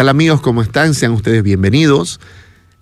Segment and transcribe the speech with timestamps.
[0.00, 0.40] Tal amigos?
[0.40, 0.94] ¿Cómo están?
[0.94, 2.20] Sean ustedes bienvenidos.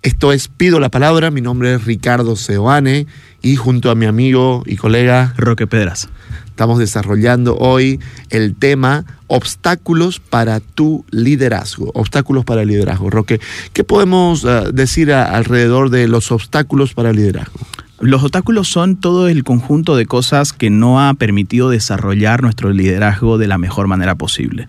[0.03, 3.09] Esto es Pido la Palabra, mi nombre es Ricardo Seoane
[3.43, 6.09] y junto a mi amigo y colega Roque Pedras.
[6.47, 7.99] Estamos desarrollando hoy
[8.31, 11.91] el tema obstáculos para tu liderazgo.
[11.93, 13.11] Obstáculos para el liderazgo.
[13.11, 13.41] Roque,
[13.73, 17.59] ¿qué podemos uh, decir alrededor de los obstáculos para el liderazgo?
[18.01, 23.39] Los obstáculos son todo el conjunto de cosas que no ha permitido desarrollar nuestro liderazgo
[23.39, 24.69] de la mejor manera posible.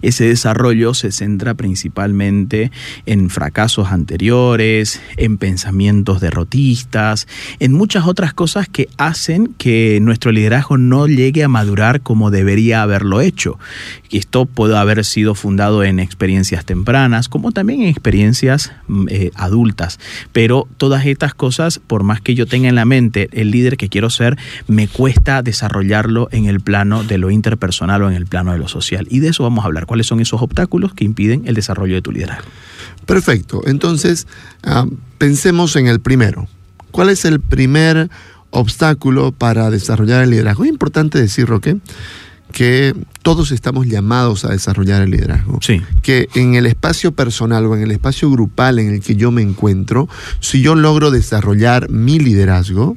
[0.00, 2.70] Ese desarrollo se centra principalmente
[3.04, 7.26] en fracasos anteriores, en pensamientos derrotistas,
[7.58, 12.82] en muchas otras cosas que hacen que nuestro liderazgo no llegue a madurar como debería
[12.82, 13.58] haberlo hecho.
[14.12, 18.70] Esto puede haber sido fundado en experiencias tempranas, como también en experiencias
[19.08, 19.98] eh, adultas.
[20.32, 23.88] Pero todas estas cosas, por más que yo tenga en la mente el líder que
[23.88, 28.52] quiero ser, me cuesta desarrollarlo en el plano de lo interpersonal o en el plano
[28.52, 29.06] de lo social.
[29.10, 29.86] Y de eso vamos a hablar.
[29.86, 32.48] ¿Cuáles son esos obstáculos que impiden el desarrollo de tu liderazgo?
[33.06, 33.62] Perfecto.
[33.66, 34.26] Entonces,
[34.66, 36.46] uh, pensemos en el primero.
[36.90, 38.10] ¿Cuál es el primer
[38.50, 40.64] obstáculo para desarrollar el liderazgo?
[40.64, 41.76] Es importante decir, Roque,
[42.52, 45.58] que todos estamos llamados a desarrollar el liderazgo.
[45.62, 45.82] Sí.
[46.02, 49.42] Que en el espacio personal o en el espacio grupal en el que yo me
[49.42, 50.08] encuentro,
[50.40, 52.96] si yo logro desarrollar mi liderazgo,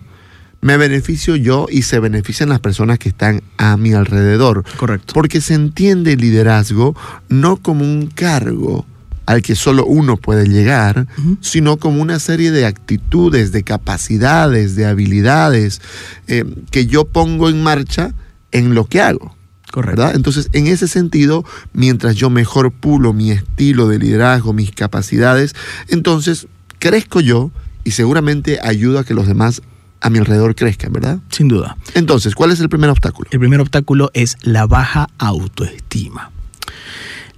[0.62, 4.64] me beneficio yo y se benefician las personas que están a mi alrededor.
[4.78, 5.14] Correcto.
[5.14, 6.96] Porque se entiende el liderazgo
[7.30, 8.86] no como un cargo
[9.26, 11.38] al que solo uno puede llegar, uh -huh.
[11.42, 15.82] sino como una serie de actitudes, de capacidades, de habilidades
[16.28, 18.14] eh, que yo pongo en marcha
[18.52, 19.36] en lo que hago.
[19.72, 20.02] Correcto.
[20.02, 20.16] ¿verdad?
[20.16, 25.56] Entonces, en ese sentido, mientras yo mejor pulo mi estilo de liderazgo, mis capacidades,
[25.88, 26.48] entonces
[26.80, 27.52] crezco yo
[27.84, 29.62] y seguramente ayudo a que los demás
[30.02, 31.20] a mi alrededor crezcan, ¿verdad?
[31.30, 31.78] Sin duda.
[31.94, 33.30] Entonces, ¿cuál es el primer obstáculo?
[33.32, 36.32] El primer obstáculo es la baja autoestima.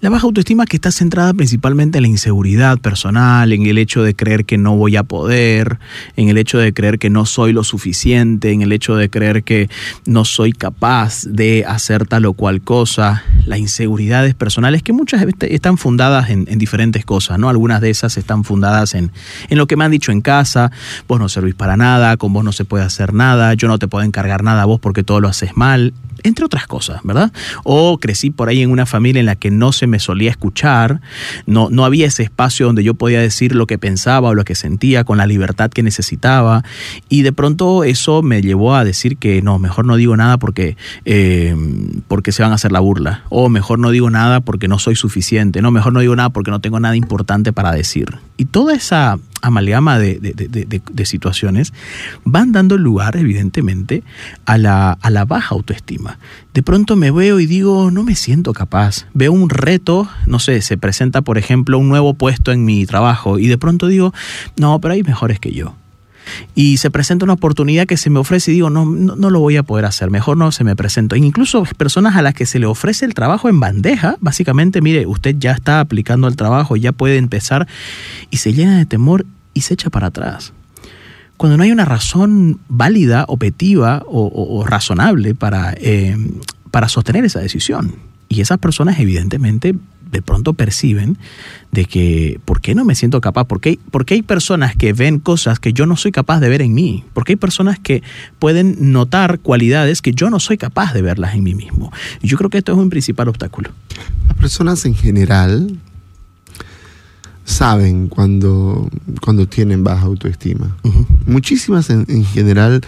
[0.04, 4.14] La baja autoestima que está centrada principalmente en la inseguridad personal, en el hecho de
[4.14, 5.80] creer que no voy a poder,
[6.18, 9.44] en el hecho de creer que no soy lo suficiente, en el hecho de creer
[9.44, 9.70] que
[10.06, 15.78] no soy capaz de hacer tal o cual cosa, las inseguridades personales que muchas están
[15.78, 17.48] fundadas en, en diferentes cosas, ¿no?
[17.48, 19.10] Algunas de esas están fundadas en,
[19.48, 20.70] en lo que me han dicho en casa,
[21.08, 23.88] vos no servís para nada, con vos no se puede hacer nada, yo no te
[23.88, 25.94] puedo encargar nada a vos porque todo lo haces mal,
[26.24, 27.32] entre otras cosas, ¿verdad?
[27.64, 31.02] O crecí por ahí en una familia en la que no se me solía escuchar,
[31.46, 34.56] no, no había ese espacio donde yo podía decir lo que pensaba o lo que
[34.56, 36.64] sentía con la libertad que necesitaba
[37.10, 40.78] y de pronto eso me llevó a decir que no, mejor no digo nada porque,
[41.06, 41.56] eh,
[42.08, 44.96] porque se van a hacer la burla, o mejor no digo nada porque no soy
[44.96, 48.18] suficiente, no, mejor no digo nada porque no tengo nada importante para decir.
[48.38, 51.74] Y toda esa amalgama de, de, de, de, situaciones
[52.24, 54.04] van dando lugar, evidentemente,
[54.46, 56.18] a la, a la baja autoestima.
[56.54, 59.06] De pronto me veo y digo, no me siento capaz.
[59.14, 63.38] Veo un reto, no sé, se presenta, por ejemplo, un nuevo puesto en mi trabajo
[63.38, 64.14] y de pronto digo,
[64.58, 65.76] no, pero hay mejores que yo
[66.56, 69.40] y se presenta una oportunidad que se me ofrece y digo, no, no, no, lo
[69.40, 71.16] voy a poder hacer, mejor no se me presento.
[71.16, 75.36] Incluso personas a las que se le ofrece el trabajo en bandeja, básicamente, mire, usted
[75.38, 77.68] ya está aplicando el trabajo, ya puede empezar,
[78.30, 80.54] y se llena de temor y se echa para atrás.
[81.38, 86.16] Cuando no hay una razón válida, objetiva o, o, o razonable para, eh,
[86.72, 87.96] para sostener esa decisión.
[88.30, 89.76] Y esas personas evidentemente
[90.14, 91.18] de pronto perciben
[91.72, 93.46] de que, ¿por qué no me siento capaz?
[93.46, 96.62] ¿Por qué, porque hay personas que ven cosas que yo no soy capaz de ver
[96.62, 97.04] en mí?
[97.14, 98.04] Porque hay personas que
[98.40, 101.92] pueden notar cualidades que yo no soy capaz de verlas en mí mismo?
[102.22, 103.72] Y yo creo que esto es un principal obstáculo.
[104.28, 105.78] Las personas en general
[107.44, 108.90] saben cuando,
[109.22, 110.78] cuando tienen baja autoestima.
[110.84, 111.06] Uh -huh.
[111.26, 112.82] Muchísimas en, en general,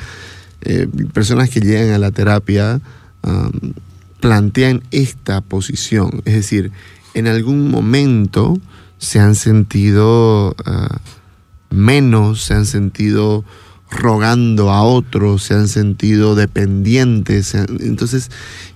[0.62, 2.80] eh, personas que llegan a la terapia
[3.24, 3.74] um,
[4.20, 6.72] plantean esta posición, es decir,
[7.16, 8.60] en algún momento
[8.98, 13.44] se han sentido uh, menos, se han sentido
[13.90, 17.56] rogando a otros, se han sentido dependientes.
[17.56, 18.30] Entonces,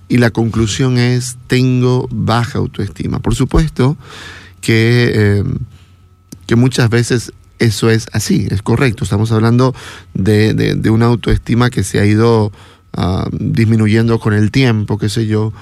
[0.08, 3.20] y la conclusión es, tengo baja autoestima.
[3.20, 3.98] Por supuesto
[4.62, 5.44] que, eh,
[6.48, 9.04] que muchas veces eso es así, es correcto.
[9.04, 9.76] Estamos hablando
[10.14, 12.52] de, de, una autoestima que se ha ido
[12.94, 15.54] ah, disminuyendo con el tiempo, qué sé yo.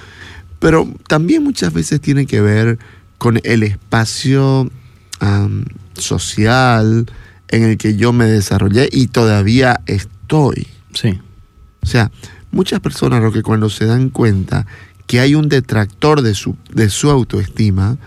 [0.60, 2.80] Pero también muchas veces tiene que ver
[3.18, 4.70] con el espacio
[5.96, 7.06] social
[7.50, 10.68] en el que yo me desarrollé y todavía estoy.
[10.94, 11.20] Sí.
[11.82, 12.12] O sea,
[12.52, 14.68] muchas personas lo que cuando se dan cuenta
[15.06, 17.98] que hay un detractor de su, de su autoestima,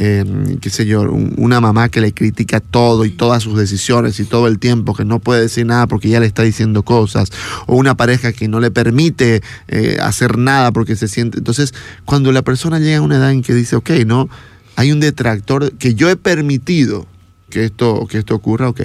[0.00, 0.24] eh,
[0.60, 4.46] qué sé yo, una mamá que le critica todo y todas sus decisiones y todo
[4.46, 7.30] el tiempo, que no puede decir nada porque ya le está diciendo cosas,
[7.66, 11.38] o una pareja que no le permite eh, hacer nada porque se siente.
[11.38, 11.74] Entonces,
[12.04, 14.28] cuando la persona llega a una edad en que dice, ok, no,
[14.76, 17.06] hay un detractor que yo he permitido
[17.50, 18.82] que esto, que esto ocurra, ok.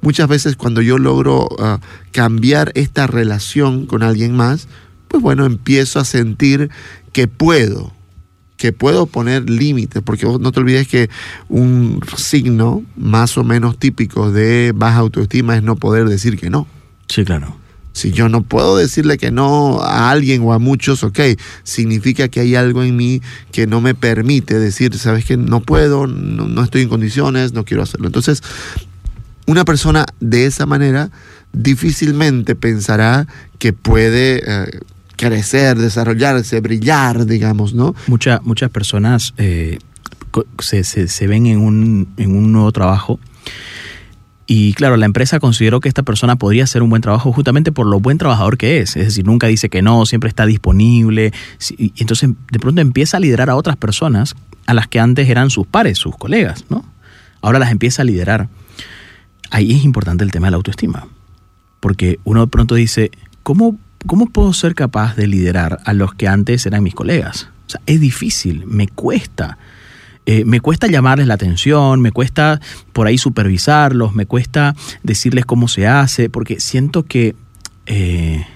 [0.00, 1.78] Muchas veces cuando yo logro ah,
[2.10, 4.66] cambiar esta relación con alguien más,
[5.06, 6.70] pues bueno, empiezo a sentir
[7.12, 7.92] que puedo,
[8.58, 11.08] que puedo poner límites, porque no te olvides que
[11.48, 16.66] un signo más o menos típico de baja autoestima es no poder decir que no.
[17.08, 17.56] Sí, claro.
[17.92, 21.20] Si yo no puedo decirle que no a alguien o a muchos, ok,
[21.62, 23.22] significa que hay algo en mí
[23.52, 27.84] que no me permite decir, sabes que no puedo, no, estoy en condiciones, no quiero
[27.84, 28.06] hacerlo.
[28.06, 28.42] Entonces,
[29.46, 31.10] una persona de esa manera
[31.52, 33.26] difícilmente pensará
[33.58, 34.80] que puede eh,
[35.18, 37.94] crecer, desarrollarse, brillar, digamos, ¿no?
[38.06, 39.78] muchas personas eh,
[40.60, 43.20] se, ven en un, en un nuevo trabajo
[44.50, 47.84] y claro, la empresa consideró que esta persona podría hacer un buen trabajo justamente por
[47.84, 48.96] lo buen trabajador que es.
[48.96, 51.34] Es decir, nunca dice que no, siempre está disponible.
[51.76, 54.34] Y entonces de pronto empieza a liderar a otras personas
[54.64, 56.82] a las que antes eran sus pares, sus colegas, ¿no?
[57.42, 58.48] Ahora las empieza a liderar.
[59.50, 61.06] Ahí es importante el tema de la autoestima.
[61.80, 63.10] Porque uno de pronto dice,
[63.42, 63.76] ¿cómo
[64.06, 67.48] ¿cómo puedo ser capaz de liderar a los que antes eran mis colegas?
[67.66, 69.58] O sea, es difícil, me cuesta.
[70.26, 72.60] Eh, me cuesta llamarles la atención, me cuesta
[72.92, 77.34] por ahí supervisarlos, me cuesta decirles cómo se hace, porque siento que
[77.86, 78.46] eh,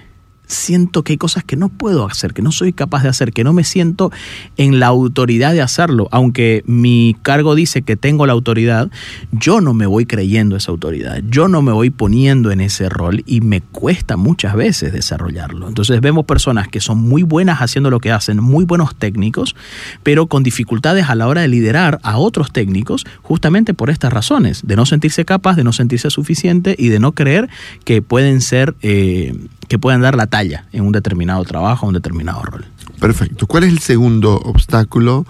[0.47, 3.43] siento que hay cosas que no puedo hacer, que no soy capaz de hacer, que
[3.43, 4.11] no me siento
[4.57, 6.07] en la autoridad de hacerlo.
[6.11, 8.89] Aunque mi cargo dice que tengo la autoridad,
[9.31, 13.23] yo no me voy creyendo esa autoridad, yo no me voy poniendo en ese rol
[13.25, 15.67] y me cuesta muchas veces desarrollarlo.
[15.67, 19.55] Entonces vemos personas que son muy buenas haciendo lo que hacen, muy buenos técnicos,
[20.03, 24.61] pero con dificultades a la hora de liderar a otros técnicos justamente por estas razones,
[24.65, 27.49] de no sentirse capaz, de no sentirse suficiente y de no creer
[27.85, 28.75] que pueden ser...
[28.81, 29.33] Eh,
[29.73, 32.63] que puedan dar la talla en un determinado trabajo, un determinado rol.
[32.99, 33.47] Perfecto.
[33.47, 35.25] ¿Cuál es el segundo obstáculo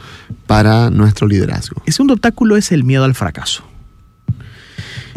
[0.48, 1.82] para nuestro liderazgo?
[1.86, 3.64] El segundo obstáculo es el miedo al fracaso.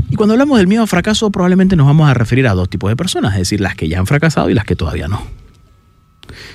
[0.08, 2.88] Y cuando hablamos del miedo al fracaso, probablemente nos vamos a referir a dos tipos
[2.88, 5.20] de personas, es decir, las que ya han fracasado y las que todavía no.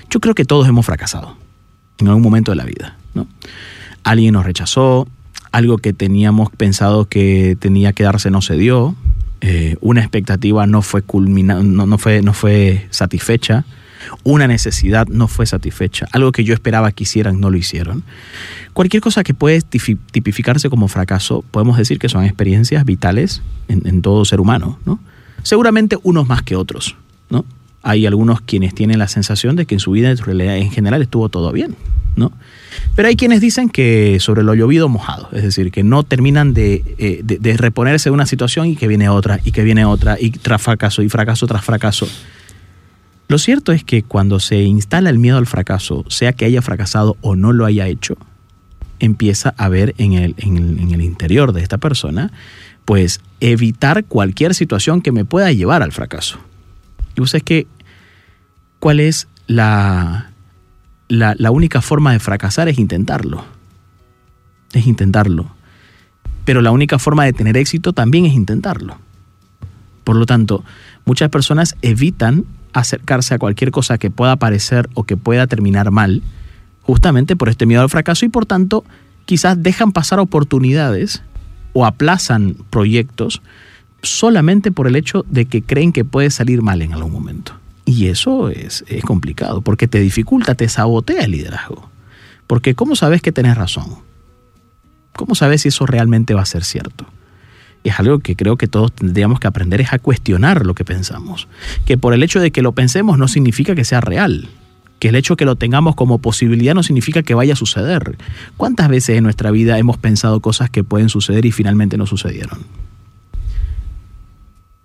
[0.09, 1.35] Yo creo que todos hemos fracasado
[1.97, 2.95] en algún momento de la vida.
[3.13, 3.27] ¿no?
[4.05, 5.09] Alguien nos rechazó,
[5.51, 8.95] algo que teníamos pensado que tenía que darse no se dio,
[9.41, 13.65] eh, una expectativa no fue, no, fue, no fue satisfecha,
[14.23, 18.03] una necesidad no fue satisfecha, algo que yo esperaba que hicieran no lo hicieron.
[18.73, 24.25] Cualquier cosa que puede tipificarse como fracaso, podemos decir que son experiencias vitales en, todo
[24.25, 24.99] ser humano, ¿no?
[25.43, 26.95] Seguramente unos más que otros,
[27.29, 27.45] ¿no?
[27.81, 31.51] Hay algunos quienes tienen la sensación de que en su vida en general estuvo todo
[31.51, 31.75] bien,
[32.15, 32.31] ¿no?
[32.95, 37.21] Pero hay quienes dicen que sobre lo llovido mojado, es decir, que no terminan eh,
[37.23, 40.61] de, reponerse de una situación y que viene otra, y que viene otra, y tras
[40.61, 42.07] fracaso, y fracaso tras fracaso.
[43.27, 47.15] Lo cierto es que cuando se instala el miedo al fracaso, sea que haya fracasado
[47.21, 48.17] o no lo haya hecho,
[48.99, 52.31] empieza a ver en el, en el interior de esta persona,
[52.85, 56.39] pues evitar cualquier situación que me pueda llevar al fracaso.
[57.15, 57.67] Y es que,
[58.79, 60.30] ¿cuál es la,
[61.11, 63.43] la, única forma de fracasar es intentarlo.
[64.73, 65.47] Es intentarlo.
[66.45, 68.97] Pero la única forma de tener éxito también es intentarlo.
[70.03, 70.63] Por lo tanto,
[71.05, 76.23] muchas personas evitan acercarse a cualquier cosa que pueda parecer o que pueda terminar mal,
[76.83, 78.85] justamente por este miedo al fracaso y por tanto
[79.25, 81.21] quizás dejan pasar oportunidades
[81.73, 83.41] o aplazan proyectos
[84.01, 87.60] solamente por el hecho de que creen que puede salir mal en algún momento.
[87.85, 91.89] Y eso es, complicado, porque te dificulta, te sabotea el liderazgo.
[92.47, 93.97] Porque ¿cómo sabes que tenés razón?
[95.13, 97.05] ¿Cómo sabes si eso realmente va a ser cierto?
[97.83, 101.47] es algo que creo que todos tendríamos que aprender es a cuestionar lo que pensamos.
[101.85, 104.49] Que por el hecho de que lo pensemos no significa que sea real.
[104.99, 108.17] Que el hecho de que lo tengamos como posibilidad no significa que vaya a suceder.
[108.55, 112.59] ¿Cuántas veces en nuestra vida hemos pensado cosas que pueden suceder y finalmente no sucedieron?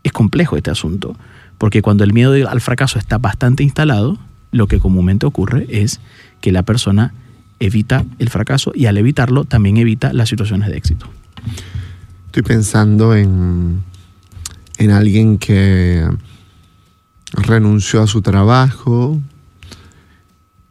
[0.02, 1.16] Es complejo este asunto.
[1.58, 4.18] Porque cuando el miedo al fracaso está bastante instalado,
[4.52, 6.00] lo que comúnmente ocurre es
[6.40, 7.14] que la persona
[7.58, 11.08] evita el fracaso y al evitarlo también evita las situaciones de éxito.
[12.26, 13.82] estoy pensando en,
[14.78, 16.06] en alguien que
[17.32, 19.20] renunció a su trabajo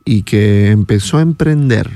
[0.04, 1.92] y que empezó a emprender,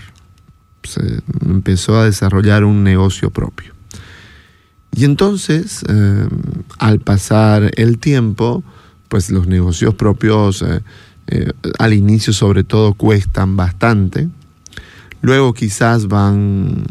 [1.46, 3.74] empezó a desarrollar un negocio propio.
[4.91, 6.27] Y entonces, eh,
[6.79, 8.63] al pasar el tiempo,
[9.10, 10.82] pues los negocios propios eh,
[11.28, 14.30] eh, al inicio sobre todo cuestan bastante,
[15.22, 16.86] luego quizás van,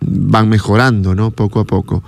[0.00, 1.30] van mejorando, ¿no?
[1.30, 2.04] Poco a poco.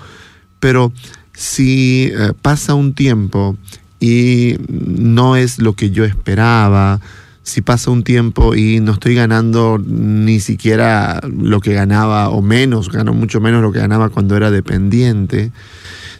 [0.58, 0.92] Pero
[1.32, 3.56] si pasa un tiempo
[3.98, 7.00] y no es lo que yo esperaba,
[7.42, 12.90] si pasa un tiempo y no estoy ganando ni siquiera lo que ganaba o menos,
[12.90, 15.50] gano mucho menos lo que ganaba cuando era dependiente,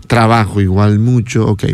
[0.07, 1.65] trabajo igual mucho, ok.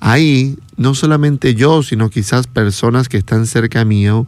[0.00, 4.26] Ahí no solamente yo, sino quizás personas que están cerca mío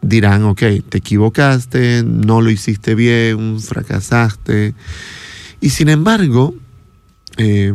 [0.00, 4.74] dirán, ok, te equivocaste, no lo hiciste bien, fracasaste.
[5.60, 6.54] Y sin embargo,
[7.36, 7.74] eh,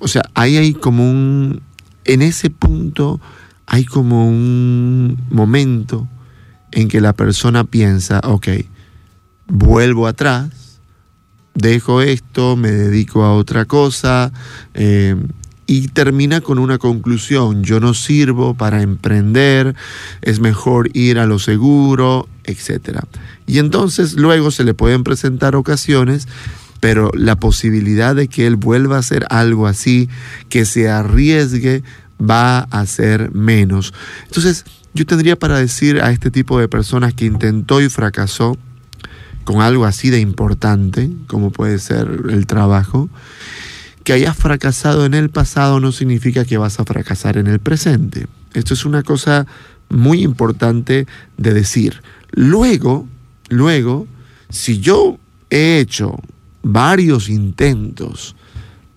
[0.00, 1.62] o sea, ahí hay como un,
[2.04, 3.20] en ese punto
[3.66, 6.06] hay como un momento
[6.72, 8.48] en que la persona piensa, ok,
[9.46, 10.80] vuelvo atrás,
[11.54, 14.32] dejo esto, me dedico a otra cosa,
[14.74, 15.16] eh,
[15.66, 19.74] y termina con una conclusión, yo no sirvo para emprender,
[20.20, 23.00] es mejor ir a lo seguro, etc.
[23.46, 26.28] Y entonces luego se le pueden presentar ocasiones
[26.82, 30.08] pero la posibilidad de que él vuelva a hacer algo así,
[30.48, 31.84] que se arriesgue,
[32.20, 33.94] va a ser menos.
[34.26, 38.58] Entonces, yo tendría para decir a este tipo de personas que intentó y fracasó
[39.44, 43.08] con algo así de importante, como puede ser el trabajo,
[44.04, 48.26] que hayas fracasado en el pasado no significa que vas a fracasar en el presente.
[48.54, 49.46] Esto es una cosa
[49.88, 51.06] muy importante
[51.36, 52.02] de decir.
[52.30, 53.06] Luego,
[53.48, 54.06] luego,
[54.48, 55.18] si yo
[55.50, 56.18] he hecho
[56.62, 58.34] varios intentos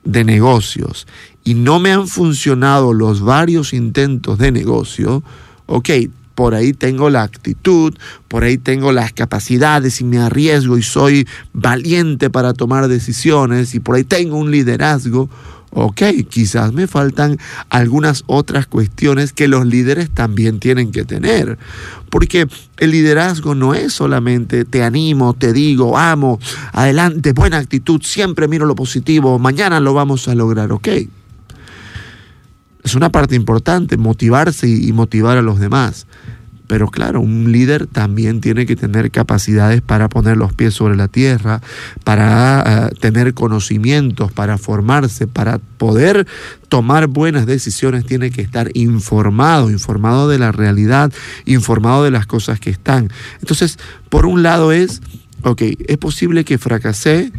[0.03, 1.07] de negocios
[1.43, 5.23] y no me han funcionado los varios intentos de negocio,
[5.65, 5.89] ok,
[6.35, 7.93] por ahí tengo la actitud,
[8.27, 13.79] por ahí tengo las capacidades y me arriesgo y soy valiente para tomar decisiones y
[13.79, 15.29] por ahí tengo un liderazgo,
[15.77, 17.37] Ok, quizás me faltan
[17.69, 21.57] algunas otras cuestiones que los líderes también tienen que tener.
[22.09, 26.39] Porque el liderazgo no es solamente te animo, te digo, amo,
[26.71, 30.87] adelante, buena actitud, siempre miro lo positivo, mañana lo vamos a lograr, ok.
[32.85, 36.05] Es una parte importante, motivarse y motivar a los demás.
[36.67, 41.07] Pero claro, un líder también tiene que tener capacidades para poner los pies sobre la
[41.07, 41.61] tierra,
[42.03, 46.27] para eh, tener conocimientos, para formarse, para poder
[46.69, 51.11] tomar buenas decisiones, tiene que estar informado, informado de la realidad,
[51.45, 53.09] informado de las cosas que están.
[53.41, 53.77] Entonces,
[54.09, 55.01] por un lado es,
[55.43, 57.31] ok, es posible que fracasé,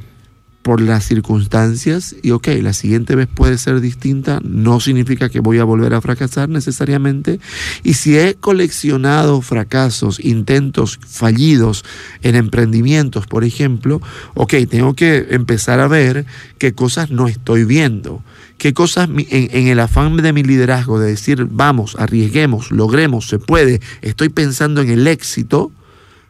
[0.67, 5.61] por las circunstancias y ok, la siguiente vez puede ser distinta, no significa que voy
[5.61, 7.39] a volver a fracasar necesariamente.
[7.85, 11.85] Y si he coleccionado fracasos, intentos fallidos
[12.21, 14.03] en emprendimientos, por ejemplo,
[14.35, 16.27] ok, tengo que empezar a ver
[16.59, 18.25] qué cosas no estoy viendo,
[18.59, 23.39] qué cosas en, en el afán de mi liderazgo, de decir, vamos, arriesguemos, logremos, se
[23.39, 25.71] puede, estoy pensando en el éxito,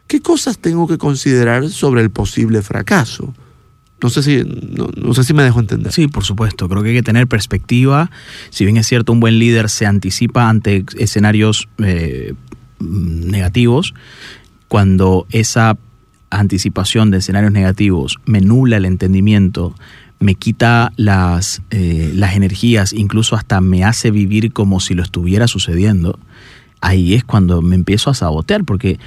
[0.05, 3.33] qué cosas tengo que considerar sobre el posible fracaso.
[4.01, 5.91] No sé si, no, sé si me dejo entender.
[5.91, 6.69] Sí, por supuesto.
[6.69, 8.11] Creo que hay que tener perspectiva.
[8.51, 12.33] Si bien es cierto, un buen líder se anticipa ante escenarios eh,
[12.79, 13.95] negativos,
[14.67, 15.77] cuando esa
[16.29, 19.73] anticipación de escenarios negativos me nula el entendimiento,
[20.19, 25.47] me quita las, eh, las energías, incluso hasta me hace vivir como si lo estuviera
[25.47, 26.19] sucediendo,
[26.81, 28.99] ahí es cuando me empiezo a sabotear, porque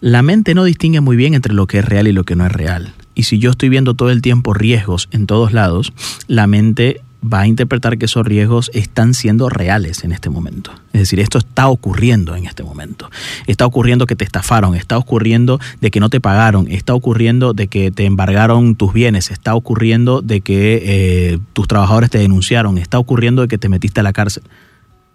[0.00, 2.46] la mente no distingue muy bien entre lo que es real y lo que no
[2.46, 2.94] es real.
[3.14, 5.92] Y si yo estoy viendo todo el tiempo riesgos en todos lados,
[6.26, 10.72] la mente va a interpretar que esos riesgos están siendo reales en este momento.
[10.92, 13.10] Es decir, esto está ocurriendo en este momento.
[13.46, 17.68] Está ocurriendo que te estafaron, está ocurriendo de que no te pagaron, está ocurriendo de
[17.68, 22.98] que te embargaron tus bienes, está ocurriendo de que eh, tus trabajadores te denunciaron, está
[22.98, 24.42] ocurriendo de que te metiste a la cárcel.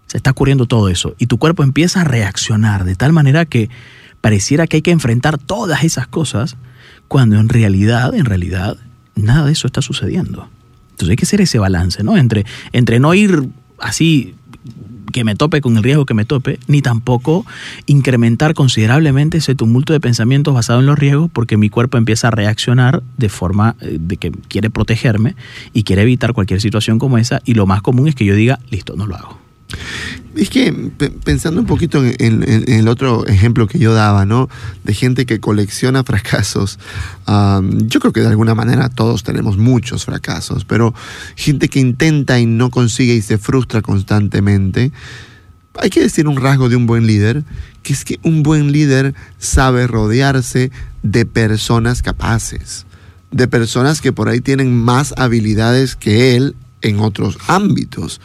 [0.08, 3.70] Se está ocurriendo todo eso y tu cuerpo empieza a reaccionar de tal manera que
[4.22, 6.56] pareciera que hay que enfrentar todas esas cosas
[7.08, 8.78] cuando en realidad, en realidad,
[9.16, 10.50] nada de eso está sucediendo.
[10.92, 12.18] Entonces hay que hacer ese balance, ¿no?
[12.18, 14.36] Entre, entre no ir así
[15.12, 17.46] que me tope con el riesgo que me tope, ni tampoco
[17.86, 22.32] incrementar considerablemente ese tumulto de pensamientos basado en los riesgos, porque mi cuerpo empieza a
[22.32, 25.36] reaccionar de forma eh, de que quiere protegerme
[25.72, 28.60] y quiere evitar cualquier situación como esa, y lo más común es que yo diga,
[28.70, 29.40] listo, no lo hago.
[30.36, 30.74] Es que
[31.24, 34.50] pensando un poquito en, el otro ejemplo que yo daba, ¿no?
[34.84, 36.78] De gente que colecciona fracasos.
[37.28, 40.94] yo creo que de alguna manera todos tenemos muchos fracasos, pero
[41.36, 44.92] gente que intenta y no consigue y se frustra constantemente.
[45.78, 47.44] Hay que decir un rasgo de un buen líder,
[47.84, 50.72] que es que un buen líder sabe rodearse
[51.04, 52.86] de personas capaces,
[53.32, 58.22] de personas que por ahí tienen más habilidades que él en otros ámbitos.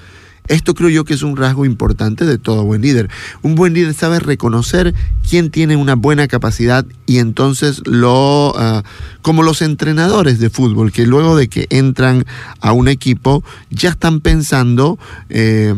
[0.49, 3.09] Esto creo yo que es un rasgo importante de todo buen líder.
[3.43, 4.95] Un buen líder sabe reconocer
[5.29, 8.83] quién tiene una buena capacidad y entonces lo, ah,
[9.23, 12.25] como los entrenadores de fútbol, que luego de que entran
[12.61, 15.75] a un equipo ya están pensando eh,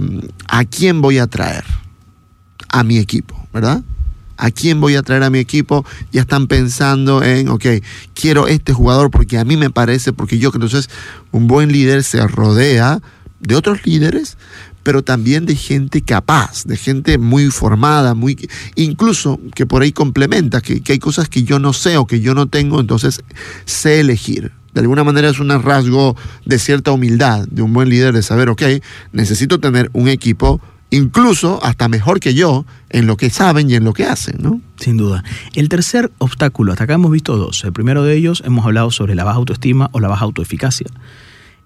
[0.49, 1.64] a quién voy a traer
[2.69, 3.83] a mi equipo, ¿verdad?
[4.38, 5.85] ¿A quién voy a traer a mi equipo?
[6.11, 7.66] Ya están pensando en, ok,
[8.14, 10.90] quiero este jugador porque a mí me parece, porque yo, entonces
[11.31, 13.00] un buen líder se rodea
[13.42, 14.38] de otros líderes,
[14.82, 20.61] pero también de gente capaz, de gente muy formada, muy incluso que por ahí complementa,
[20.61, 23.22] que, hay cosas que yo no sé o que yo no tengo, entonces
[23.64, 24.52] sé elegir.
[24.75, 28.49] De alguna manera es un rasgo de cierta humildad de un buen líder de saber,
[28.49, 28.62] ok,
[29.12, 33.84] necesito tener un equipo incluso hasta mejor que yo en lo que saben y en
[33.84, 34.61] lo que hacen, ¿no?
[34.76, 35.25] Sin duda.
[35.54, 37.64] El tercer obstáculo, hasta acá hemos visto dos.
[37.64, 40.87] El primero de ellos hemos hablado sobre la baja autoestima o la baja autoeficacia.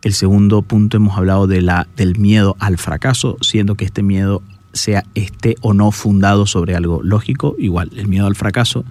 [0.07, 4.41] El segundo punto hemos hablado de la, del miedo al fracaso, siendo que este miedo
[4.73, 8.85] sea esté o no fundado sobre algo lógico, igual, el miedo al fracaso.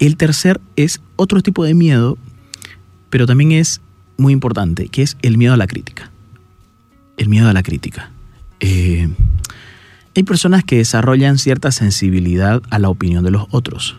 [0.00, 2.18] El tercer es otro tipo de miedo,
[3.10, 3.80] pero también es
[4.16, 6.10] muy importante, que es el miedo a la crítica.
[7.16, 8.10] El miedo a la crítica.
[8.58, 9.08] Eh,
[10.16, 13.98] hay personas que desarrollan cierta sensibilidad a la opinión de los otros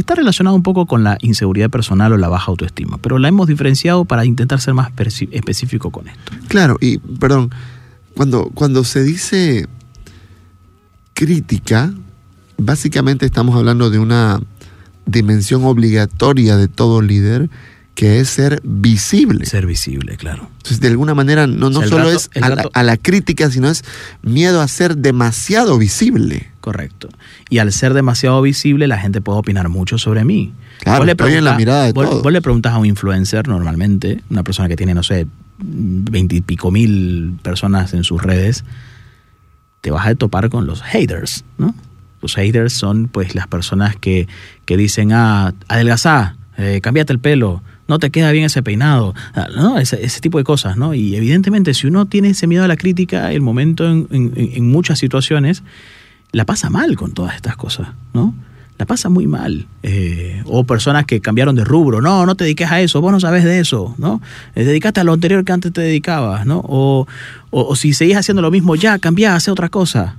[0.00, 3.48] está relacionado un poco con la inseguridad personal o la baja autoestima, pero la hemos
[3.48, 4.90] diferenciado para intentar ser más
[5.30, 6.32] específico con esto.
[6.48, 7.50] Claro, y perdón,
[8.14, 9.66] cuando, cuando se dice
[11.14, 11.92] crítica,
[12.56, 14.40] básicamente estamos hablando de una
[15.06, 17.50] dimensión obligatoria de todo líder
[17.98, 19.44] que es ser visible.
[19.44, 20.48] Ser visible, claro.
[20.58, 23.82] Entonces, de alguna manera, no, no solo es a la, crítica, sino es
[24.22, 26.48] miedo a ser demasiado visible.
[26.60, 27.08] Correcto.
[27.50, 30.52] Y al ser demasiado visible, la gente puede opinar mucho sobre mí.
[30.78, 34.22] Claro, le estoy en la mirada de vos, vos le preguntas a un influencer normalmente,
[34.30, 35.26] una persona que tiene, no sé,
[35.58, 38.62] veintipico mil personas en sus redes,
[39.80, 41.74] te vas a topar con los haters, ¿no?
[42.22, 44.28] Los haters son pues las personas que,
[44.66, 49.48] que dicen, ah, adelgazá, eh, cambiate el pelo, no te queda bien ese peinado, ah,
[49.56, 49.78] ¿no?
[49.78, 50.94] Ese, tipo de cosas, ¿no?
[50.94, 55.62] Y evidentemente si uno tiene ese miedo a la crítica, el momento en, muchas situaciones
[56.30, 58.34] la pasa mal con todas estas cosas, ¿no?
[58.76, 59.66] La pasa muy mal.
[59.82, 63.18] Eh, o personas que cambiaron de rubro, no, no te dediques a eso, vos no
[63.18, 64.20] sabes de eso, ¿no?
[64.54, 66.62] Eh, dedicate a lo anterior que antes te dedicabas, ¿no?
[66.68, 67.06] O,
[67.50, 70.16] o, si seguís haciendo lo mismo, ya, cambiá, hace otra cosa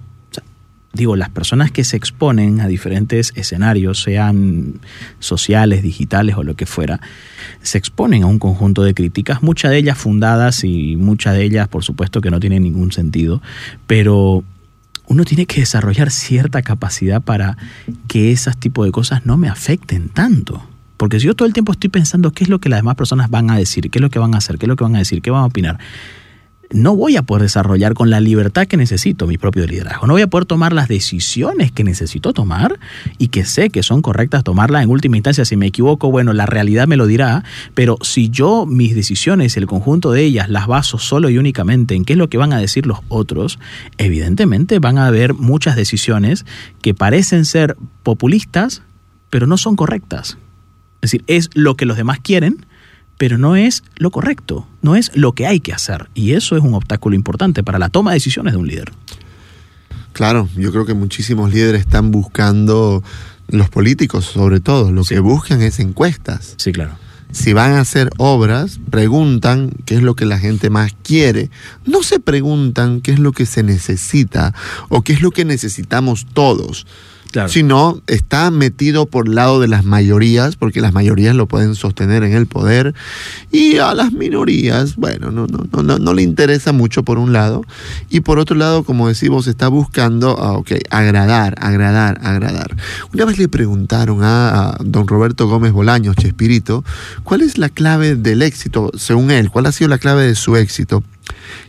[0.93, 4.79] digo, las personas que se exponen a diferentes escenarios, sean
[5.19, 6.99] sociales, digitales o lo que fuera,
[7.61, 11.67] se exponen a un conjunto de críticas, muchas de ellas fundadas y muchas de ellas,
[11.67, 13.41] por supuesto, que no tienen ningún sentido,
[13.87, 14.43] pero
[15.07, 17.57] uno tiene que desarrollar cierta capacidad para
[18.07, 20.63] que esas tipos de cosas no me afecten tanto.
[20.97, 23.29] Porque si yo todo el tiempo estoy pensando qué es lo que las demás personas
[23.29, 24.95] van a decir, qué es lo que van a hacer, qué es lo que van
[24.95, 25.79] a decir, qué van a opinar,
[26.71, 30.05] no voy a poder desarrollar con la libertad que necesito mi propio liderazgo.
[30.05, 32.79] No voy a poder tomar las decisiones que necesito tomar
[33.17, 35.45] y que sé que son correctas tomarlas en última instancia.
[35.45, 39.65] Si me equivoco, bueno, la realidad me lo dirá, pero si yo mis decisiones, el
[39.65, 42.59] conjunto de ellas, las baso solo y únicamente en qué es lo que van a
[42.59, 43.57] decir los otros,
[43.97, 46.45] evidentemente van a haber muchas decisiones
[46.81, 48.83] que parecen ser populistas,
[49.31, 50.37] pero no son correctas.
[51.01, 52.65] Es decir, es lo que los demás quieren,
[53.19, 56.09] pero no es lo correcto, no es lo que hay que hacer.
[56.15, 58.93] Y eso es un obstáculo importante para la toma de decisiones de un líder.
[60.13, 63.03] Claro, yo creo que muchísimos líderes están buscando,
[63.49, 66.53] los políticos sobre todo, lo que buscan es encuestas.
[66.55, 66.93] Sí, claro.
[67.33, 71.51] Si van a hacer obras, preguntan qué es lo que la gente más quiere.
[71.85, 74.55] No se preguntan qué es lo que se necesita
[74.87, 76.87] o qué es lo que necesitamos todos
[77.47, 82.23] sino está metido por el lado de las mayorías, porque las mayorías lo pueden sostener
[82.23, 82.95] en el poder,
[83.51, 87.63] y a las minorías, bueno, no, no, no, no, le interesa mucho por un lado,
[88.09, 92.75] y por otro lado, como decimos, está buscando, ah, ok, agradar, agradar, agradar.
[93.13, 96.83] Una vez le preguntaron a, don Roberto Gómez Bolaños, Chespirito,
[97.23, 99.51] ¿cuál es la clave del éxito, según él?
[99.51, 101.03] ¿Cuál ha sido la clave de su éxito?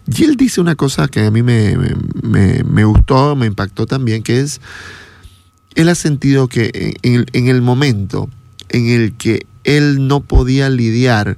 [0.07, 1.77] Y él dice una cosa que a mí me,
[2.23, 4.61] me, me gustó, me impactó también, que es
[5.74, 8.28] él ha sentido que en, el momento
[8.68, 11.37] en el que él no podía lidiar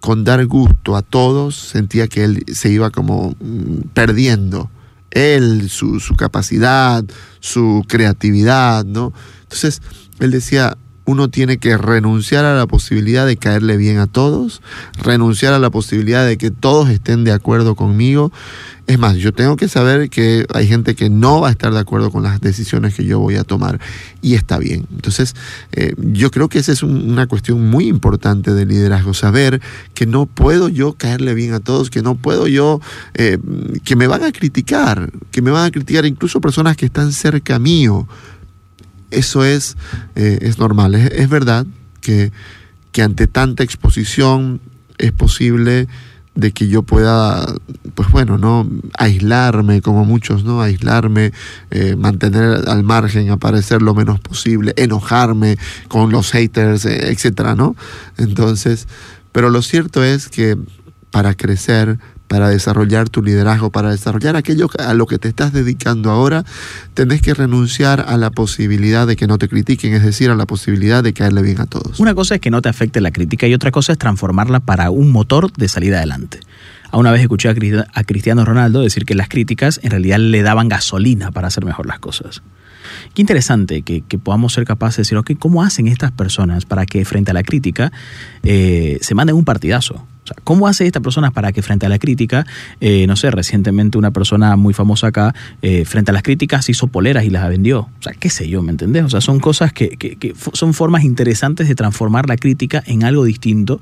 [0.00, 4.70] con dar gusto a todos, sentía que él se iba como mm, perdiendo
[5.10, 7.04] él, su, su capacidad,
[7.40, 9.12] su creatividad, ¿no?
[9.42, 9.82] Entonces,
[10.18, 14.62] él decía, uno tiene que renunciar a la posibilidad de caerle bien a todos,
[14.94, 18.32] renunciar a la posibilidad de que todos estén de acuerdo conmigo.
[18.86, 21.78] Es más, yo tengo que saber que hay gente que no va a estar de
[21.78, 23.80] acuerdo con las decisiones que yo voy a tomar
[24.22, 24.86] y está bien.
[24.92, 25.34] Entonces,
[25.72, 29.60] eh, yo creo que esa es una cuestión muy importante de liderazgo, saber
[29.94, 32.80] que no puedo yo caerle bien a todos, que no puedo yo,
[33.14, 33.38] eh,
[33.84, 37.58] que me van a criticar, que me van a criticar incluso personas que están cerca
[37.58, 38.08] mío
[39.12, 39.76] eso es,
[40.14, 40.94] eh, es normal.
[40.94, 41.66] Es, verdad
[42.00, 42.32] que,
[42.90, 44.60] que, ante tanta exposición
[44.98, 45.88] es posible
[46.34, 47.46] de que yo pueda,
[47.94, 48.68] pues bueno, ¿no?
[48.98, 50.62] Aislarme, como muchos, ¿no?
[50.62, 51.32] Aislarme,
[51.70, 57.76] eh, mantener al margen, aparecer lo menos posible, enojarme con los haters, eh, etcétera, ¿no?
[58.16, 58.88] Entonces,
[59.32, 60.56] pero lo cierto es que
[61.10, 61.98] para crecer,
[62.32, 66.46] para desarrollar tu liderazgo, para desarrollar aquello a lo que te estás dedicando ahora,
[66.94, 70.46] tenés que renunciar a la posibilidad de que no te critiquen, es decir, a la
[70.46, 72.00] posibilidad de caerle bien a todos.
[72.00, 74.88] Una cosa es que no te afecte la crítica y otra cosa es transformarla para
[74.88, 76.40] un motor de salida adelante.
[76.90, 80.70] A una vez escuché a Cristiano Ronaldo decir que las críticas en realidad le daban
[80.70, 82.42] gasolina para hacer mejor las cosas.
[83.12, 87.04] Qué interesante que, podamos ser capaces de decir, ok, ¿cómo hacen estas personas para que
[87.04, 87.92] frente a la crítica
[88.42, 90.06] eh, se manden un partidazo?
[90.44, 92.46] ¿Cómo hace esta persona para que frente a la crítica,
[92.80, 96.86] eh, no sé, recientemente una persona muy famosa acá, eh, frente a las críticas hizo
[96.86, 97.80] poleras y las vendió?
[97.80, 99.04] O sea, qué sé yo, ¿me entendés?
[99.04, 103.24] O sea, son cosas que, que, son formas interesantes de transformar la crítica en algo
[103.24, 103.80] distinto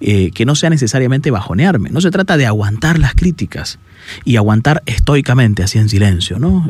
[0.00, 1.90] eh, que no sea necesariamente bajonearme.
[1.90, 3.78] No se trata de aguantar las críticas
[4.24, 6.68] y aguantar estoicamente, así en silencio, ¿no?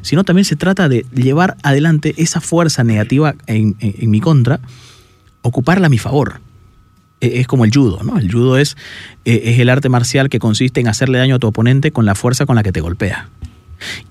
[0.00, 4.60] sino también se trata de llevar adelante esa fuerza negativa en, en mi contra,
[5.42, 6.40] ocuparla a mi favor.
[7.22, 8.18] E, es como el judo, ¿no?
[8.18, 8.76] El judo es,
[9.24, 12.14] e, es el arte marcial que consiste en hacerle daño a tu oponente con la
[12.14, 13.30] fuerza con la que te golpea.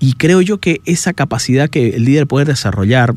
[0.00, 3.14] Y creo yo que esa capacidad que el líder puede desarrollar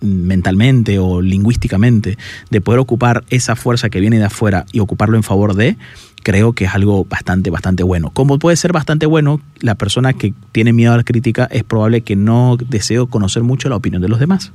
[0.00, 2.18] mentalmente o lingüísticamente
[2.50, 5.76] de poder ocupar esa fuerza que viene de afuera y ocuparlo en favor de,
[6.22, 8.10] creo que es algo bastante, bastante bueno.
[8.10, 12.02] Como puede ser bastante bueno, la persona que tiene miedo a la crítica es probable
[12.02, 14.52] que no desee conocer mucho la opinión de los demás.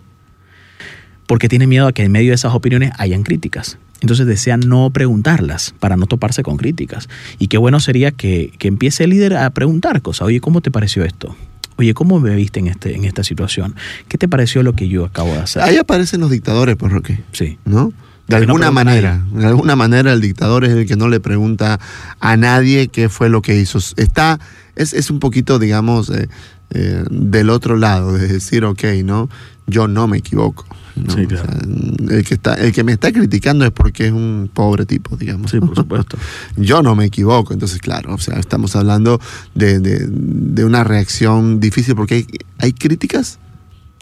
[1.26, 3.80] Porque tiene miedo a que en medio de esas opiniones hayan críticas.
[4.02, 7.08] Entonces desea no preguntarlas para no toparse con críticas.
[7.38, 10.28] Y qué bueno sería que, empiece el líder a preguntar cosas.
[10.28, 11.36] Oye, ¿cómo te pareció esto?
[11.78, 13.76] Oye, ¿cómo me viste en, este, en esta situación?
[14.08, 15.62] ¿Qué te pareció lo que yo acabo de hacer?
[15.62, 17.20] Ahí aparecen los dictadores, pues, Roque.
[17.32, 17.60] Sí.
[17.64, 17.94] ¿No?
[18.28, 21.80] De alguna manera, de alguna manera el dictador es el que no le pregunta
[22.20, 23.78] a nadie qué fue lo que hizo.
[23.98, 24.40] Está,
[24.76, 26.30] es, es un poquito, digamos, eh,
[26.70, 29.30] eh, del otro lado, de decir, ok, ¿no?
[29.68, 34.12] Yo no me equivoco el, que está, el que me está criticando es porque es
[34.12, 35.52] un pobre tipo, digamos.
[35.52, 36.18] Sí, por supuesto.
[36.58, 39.20] Yo no me equivoco, entonces, claro, o sea, estamos hablando
[39.56, 42.28] de, una reacción difícil porque hay,
[42.60, 43.40] hay críticas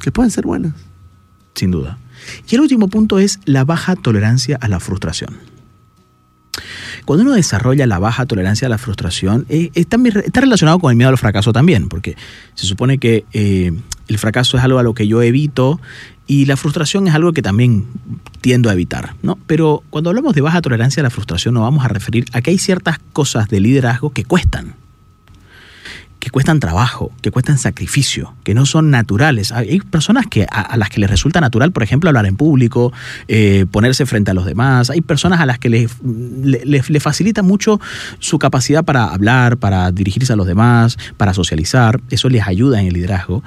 [0.01, 0.73] que pueden ser buenas.
[1.55, 1.97] Sin duda.
[2.49, 5.37] Y el último punto es la baja tolerancia a la frustración.
[7.05, 9.97] Cuando uno desarrolla la baja tolerancia a la frustración, eh, está,
[10.41, 12.15] relacionado con el miedo al fracaso también, porque
[12.53, 13.71] se supone que eh,
[14.09, 15.79] el fracaso es algo a lo que yo evito
[16.27, 17.87] y la frustración es algo que también
[18.41, 19.37] tiendo a evitar, ¿no?
[19.47, 22.51] Pero cuando hablamos de baja tolerancia a la frustración nos vamos a referir a que
[22.51, 24.75] hay ciertas cosas de liderazgo que cuestan,
[26.19, 29.51] que cuestan trabajo, que cuestan sacrificio, que no son naturales.
[29.51, 32.91] Hay personas que, a, las que les resulta natural, por ejemplo, hablar en público,
[33.27, 34.89] eh, ponerse frente a los demás.
[34.89, 37.79] Hay personas a las que les, les, facilita mucho
[38.19, 42.01] su capacidad para hablar, para dirigirse a los demás, para socializar.
[42.09, 43.41] Eso les ayuda en el liderazgo.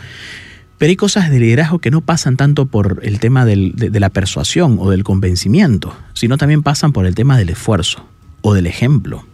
[0.82, 4.78] Pero hay cosas de liderazgo que no pasan tanto por el tema de, la persuasión
[4.80, 8.04] o del convencimiento, sino también pasan por el tema del esfuerzo
[8.40, 9.24] o del ejemplo.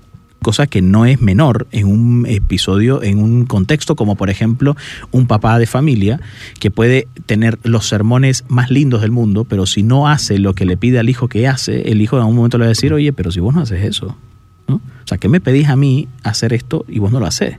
[0.43, 4.77] Cosa que no es menor en un episodio, en un contexto como por ejemplo
[5.11, 6.21] un papá de familia
[6.61, 10.67] que puede tener los sermones más lindos del mundo, pero si no hace lo que
[10.67, 12.93] le pide al hijo que hace, el hijo en algún momento le va a decir,
[12.93, 14.19] oye, pero si vos no haces eso,
[14.67, 14.75] ¿no?
[14.75, 17.57] O sea, ¿qué me pedís a mí hacer esto y vos no lo haces?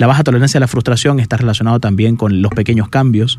[0.00, 3.38] La baja tolerancia a la frustración está relacionado también con los pequeños cambios,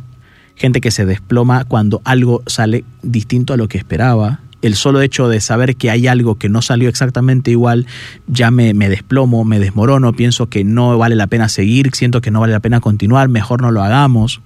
[0.56, 4.42] gente que se desploma cuando algo sale distinto a lo que esperaba.
[4.62, 7.88] El solo hecho de saber que hay algo que no salió exactamente igual,
[8.28, 12.30] ya me, me desplomo, me desmorono, pienso que no vale la pena seguir, siento que
[12.30, 14.40] no vale la pena continuar, mejor no lo hagamos.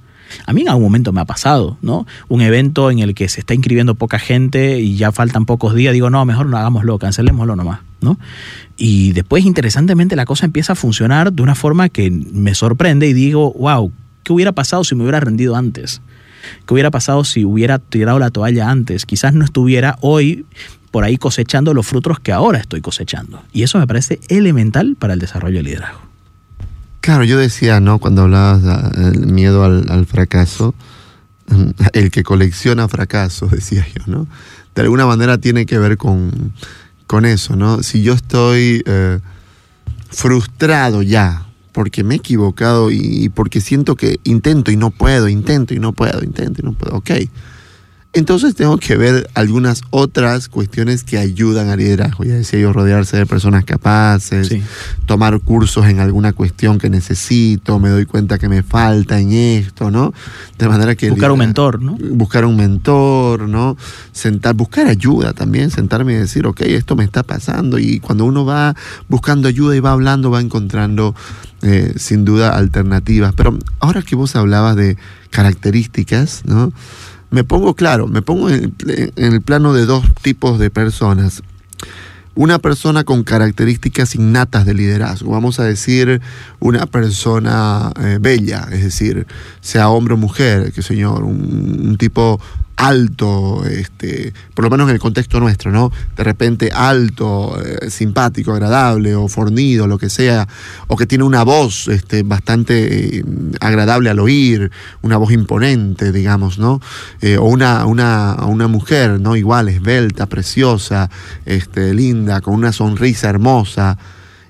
[0.45, 2.05] A mí en algún momento me ha pasado, ¿no?
[2.27, 5.93] Un evento en el que se está inscribiendo poca gente y ya faltan pocos días,
[5.93, 8.17] digo, no, mejor no hagámoslo, cancelémoslo nomás, ¿no?
[8.77, 13.13] Y después, interesantemente, la cosa empieza a funcionar de una forma que me sorprende y
[13.13, 13.91] digo, wow,
[14.23, 16.01] ¿qué hubiera pasado si me hubiera rendido antes?
[16.67, 19.05] ¿Qué hubiera pasado si hubiera tirado la toalla antes?
[19.05, 20.45] Quizás no estuviera hoy
[20.91, 23.43] por ahí cosechando los frutos que ahora estoy cosechando.
[23.51, 26.04] Y eso me parece elemental para el desarrollo del liderazgo.
[27.05, 27.99] Claro, yo decía, ¿no?
[27.99, 30.73] Cuando hablabas del miedo al, fracaso,
[31.93, 34.27] el que colecciona fracasos, decía yo, ¿no?
[34.73, 36.51] De alguna manera tiene que ver con,
[37.05, 37.83] con eso, ¿no?
[37.83, 39.19] Si yo estoy eh,
[40.09, 45.75] frustrado ya, porque me he equivocado y porque siento que intento y no puedo, intento
[45.75, 47.11] y no puedo, intento y no puedo, ok
[48.15, 52.23] entonces tengo que ver algunas otras cuestiones que ayudan al liderazgo.
[52.23, 54.55] Ya decía yo, rodearse de personas capaces,
[55.05, 59.91] tomar cursos en alguna cuestión que necesito, me doy cuenta que me falta en esto,
[59.91, 60.13] ¿no?
[60.57, 61.09] De manera que...
[61.09, 61.97] Buscar un mentor, ¿no?
[62.11, 63.75] Buscar un mentor, ¿no?
[64.13, 67.79] Sentar, buscar ayuda también, sentarme y decir, ok, esto me está pasando.
[67.79, 68.77] Y cuando uno va
[69.09, 71.13] buscando ayuda y va hablando, va encontrando
[71.63, 73.33] eh, sin duda alternativas.
[73.35, 74.95] Pero ahora que vos hablabas de
[75.31, 76.71] características, ¿no?
[77.35, 78.73] Me pongo claro, me pongo en,
[79.17, 81.43] el plano de dos tipos de personas.
[82.33, 86.21] Una persona con características innatas de liderazgo, vamos a decir
[86.61, 89.27] una persona eh, bella, es decir,
[89.59, 92.39] sea hombre o mujer, que señor, un tipo
[92.77, 95.91] alto, este, por lo menos en el contexto nuestro, ¿no?
[96.15, 100.47] De repente alto, eh, simpático, agradable o fornido, lo que sea,
[100.87, 103.25] o que tiene una voz este, bastante eh,
[103.61, 106.81] agradable al oír, una voz imponente, digamos, ¿no?
[107.21, 109.35] Eh, o una, una, una, mujer, ¿no?
[109.35, 111.09] Igual, esbelta, preciosa,
[111.45, 113.97] este, linda, con una sonrisa hermosa,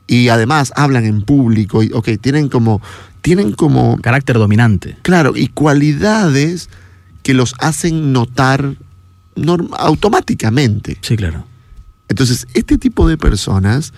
[0.08, 2.82] y además hablan en público, y, ok, tienen como...
[3.22, 3.98] Tienen como...
[4.02, 4.98] Carácter dominante.
[5.02, 6.70] Claro, y cualidades
[7.26, 8.76] que los hacen notar
[9.80, 11.00] automáticamente.
[11.02, 11.44] Sí, claro.
[12.08, 13.94] Entonces, este tipo de personas,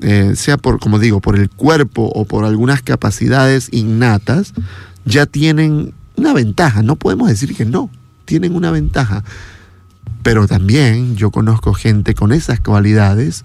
[0.00, 4.52] eh, sea por, como digo, por el cuerpo o por algunas capacidades innatas,
[5.04, 6.82] ya tienen una ventaja.
[6.82, 7.88] No podemos decir que no,
[8.24, 9.22] tienen una ventaja.
[10.24, 13.44] Pero también yo conozco gente con esas cualidades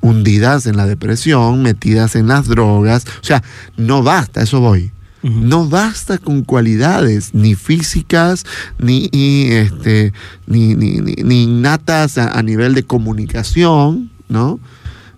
[0.00, 3.04] hundidas en la depresión, metidas en las drogas.
[3.20, 3.42] O sea,
[3.76, 4.90] no basta, eso voy.
[5.22, 8.44] No basta con cualidades ni físicas
[8.78, 10.12] ni, este,
[10.46, 14.60] ni, ni, innatas a, nivel de comunicación, ¿no?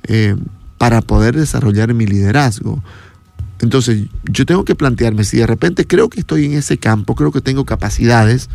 [0.05, 0.37] Eh,
[0.79, 2.83] para poder desarrollar mi liderazgo.
[3.61, 7.31] Entonces, yo tengo que plantearme, si de repente creo que estoy en ese campo, creo
[7.31, 8.49] que tengo capacidades,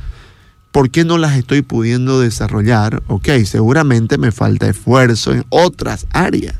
[0.71, 3.03] ¿por qué no las estoy pudiendo desarrollar?
[3.07, 6.55] Ok, seguramente me falta esfuerzo en otras áreas.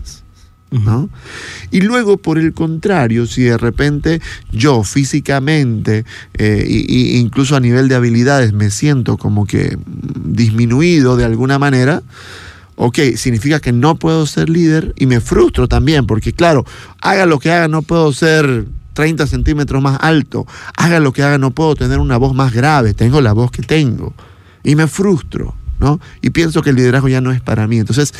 [1.71, 7.95] Y luego, por el contrario, si de repente yo físicamente e incluso a nivel de
[7.95, 9.77] habilidades me siento como que
[10.25, 12.03] disminuido de alguna manera,
[12.75, 16.65] ok, significa que no puedo ser líder y me frustro también, porque claro,
[17.01, 21.37] haga lo que haga, no puedo ser 30 centímetros más alto, haga lo que haga,
[21.37, 24.13] no puedo tener una voz más grave, tengo la voz que tengo
[24.61, 26.01] y me frustro, ¿no?
[26.21, 27.77] Y pienso que el liderazgo ya no es para mí.
[27.77, 28.13] Entonces,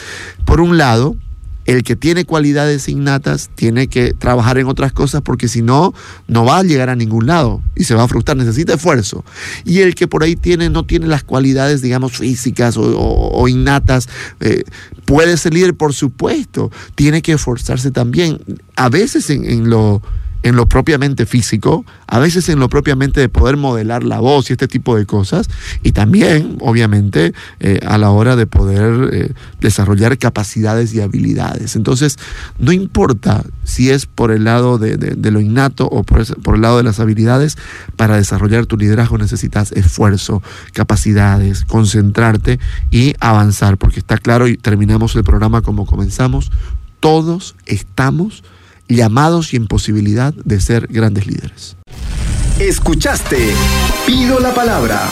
[0.46, 1.18] por un lado,
[1.66, 5.94] el que tiene cualidades innatas tiene que trabajar en otras cosas porque si no,
[6.28, 9.26] no va a llegar a ningún lado y se va a frustrar, necesita esfuerzo.
[9.66, 14.08] Y el que por ahí tiene, no tiene las cualidades, digamos, físicas o, innatas,
[14.40, 14.64] eh,
[15.06, 18.40] puede ser líder, por supuesto, tiene que esforzarse también.
[18.76, 20.02] A veces en lo
[20.46, 24.54] en lo propiamente físico, a veces en lo propiamente de poder modelar la voz y
[24.54, 25.50] este tipo de cosas,
[25.82, 31.76] y también, obviamente, eh, a la hora de poder eh, desarrollar capacidades y habilidades.
[31.76, 32.20] Entonces,
[32.60, 36.78] no importa si es por el lado de, lo innato o por, por el lado
[36.78, 37.58] de las habilidades,
[37.96, 42.60] para desarrollar tu liderazgo necesitas esfuerzo, capacidades, concentrarte
[42.92, 46.52] y avanzar, porque está claro, y terminamos el programa como comenzamos,
[47.00, 48.44] todos estamos
[48.88, 51.76] llamados y en posibilidad de ser grandes líderes.
[52.60, 53.50] Escuchaste
[54.06, 55.10] Pido la Palabra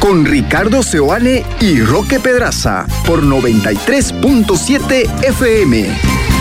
[0.00, 6.33] con Ricardo Seoane y Roque Pedraza por 93.7 FM.